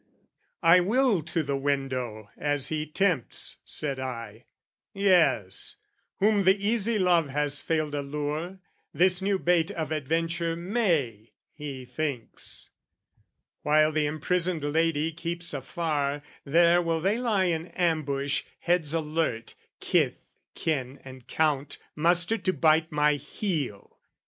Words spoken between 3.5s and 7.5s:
said I: "Yes, whom the easy love